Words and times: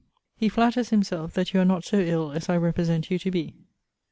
He 0.35 0.49
flatters 0.49 0.89
himself 0.89 1.35
that 1.35 1.53
you 1.53 1.59
are 1.59 1.63
not 1.63 1.85
so 1.85 1.99
ill 1.99 2.31
as 2.31 2.49
I 2.49 2.57
represent 2.57 3.11
you 3.11 3.19
to 3.19 3.29
be. 3.29 3.53